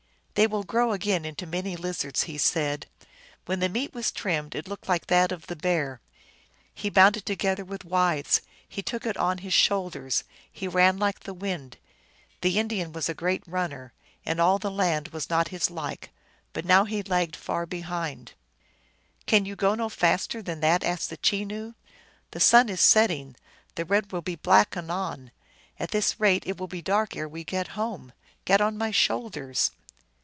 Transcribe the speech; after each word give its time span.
"They 0.41 0.47
will 0.47 0.63
grow 0.63 0.91
again 0.91 1.23
into 1.23 1.45
many 1.45 1.75
lizards," 1.75 2.23
he 2.23 2.39
said. 2.39 2.87
When 3.45 3.59
the 3.59 3.69
meat 3.69 3.93
was 3.93 4.11
trimmed 4.11 4.55
it 4.55 4.67
looked 4.67 4.89
like 4.89 5.05
that 5.05 5.31
of 5.31 5.45
the 5.45 5.55
bear. 5.57 6.01
He 6.73 6.89
bound 6.89 7.15
it 7.15 7.27
together 7.27 7.63
with 7.63 7.85
withes; 7.85 8.41
he 8.67 8.81
took 8.81 9.05
it 9.05 9.15
en 9.17 9.39
his 9.39 9.53
shoul 9.53 9.91
ders; 9.91 10.23
he 10.51 10.67
ran 10.67 10.97
like 10.97 11.19
the 11.19 11.33
wind; 11.35 11.77
his 11.77 11.77
load 11.77 11.83
was 11.83 12.09
nothing. 12.09 12.37
The 12.55 12.59
Indian 12.59 12.91
was 12.93 13.09
a 13.09 13.13
great 13.13 13.43
runner; 13.45 13.93
in 14.25 14.39
all 14.39 14.57
the 14.57 14.71
land 14.71 15.09
was 15.09 15.29
not 15.29 15.49
his 15.49 15.69
like; 15.69 16.09
but 16.53 16.65
now 16.65 16.85
he 16.85 17.03
lagged 17.03 17.35
far 17.35 17.67
behind." 17.67 18.33
Can 19.27 19.45
you 19.45 19.55
go 19.55 19.75
no 19.75 19.89
faster 19.89 20.41
than 20.41 20.59
that?" 20.61 20.83
asked 20.83 21.11
the 21.11 21.17
Che 21.17 21.45
noo." 21.45 21.73
The 22.31 22.39
sun 22.39 22.67
is 22.69 22.81
setting; 22.81 23.35
the 23.75 23.85
red 23.85 24.11
will 24.11 24.23
be 24.23 24.35
black 24.37 24.75
anon. 24.75 25.29
At 25.79 25.91
this 25.91 26.19
rate 26.19 26.47
it 26.47 26.57
will 26.57 26.67
be 26.67 26.81
dark 26.81 27.15
ere 27.15 27.27
we 27.27 27.43
get 27.43 27.67
home. 27.77 28.11
Get 28.45 28.59
on 28.59 28.75
my 28.75 28.89
shoulders." 28.89 29.71